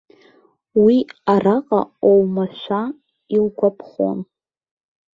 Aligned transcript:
Уи 0.83 0.97
араҟа 1.33 1.81
оумашәа 2.09 2.81
илгәаԥхон. 3.35 4.19